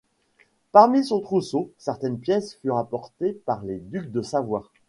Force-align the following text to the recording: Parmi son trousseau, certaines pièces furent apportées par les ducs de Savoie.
Parmi 0.71 1.03
son 1.05 1.19
trousseau, 1.19 1.69
certaines 1.77 2.17
pièces 2.19 2.55
furent 2.55 2.79
apportées 2.79 3.33
par 3.45 3.63
les 3.63 3.77
ducs 3.77 4.11
de 4.11 4.23
Savoie. 4.23 4.63